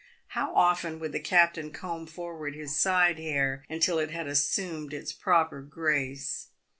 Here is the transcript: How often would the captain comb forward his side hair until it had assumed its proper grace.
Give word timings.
How 0.29 0.51
often 0.55 0.97
would 0.97 1.11
the 1.11 1.19
captain 1.19 1.69
comb 1.69 2.07
forward 2.07 2.55
his 2.55 2.75
side 2.75 3.19
hair 3.19 3.63
until 3.69 3.99
it 3.99 4.09
had 4.09 4.25
assumed 4.25 4.95
its 4.95 5.13
proper 5.13 5.61
grace. 5.61 6.47